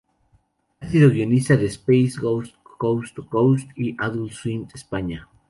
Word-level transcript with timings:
Ha 0.79 0.89
sido 0.89 1.11
guionista 1.11 1.55
de 1.55 1.67
Space 1.67 2.19
Ghost 2.19 2.55
Coast 2.79 3.13
to 3.15 3.29
Coast 3.29 3.69
y 3.75 3.95
Adult 3.99 4.31
Swim 4.33 4.67
España. 4.73 5.29